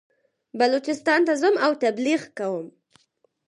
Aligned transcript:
بلوچستان 0.59 1.21
ته 1.27 1.33
ځم 1.41 1.55
او 1.65 1.71
تبلیغ 1.83 2.21
کوم. 2.37 2.65